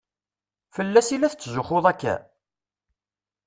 Fell-as 0.75 1.09
i 1.15 1.17
la 1.17 1.29
tetzuxxuḍ 1.31 1.85
akka? 1.91 2.15